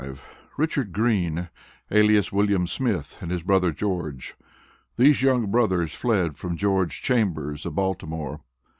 [0.57, 1.49] Richard Green,
[1.91, 2.65] alias Wm.
[2.65, 4.33] Smith, and his brother George.
[4.97, 8.41] These young brothers fled from George Chambers of Baltimore.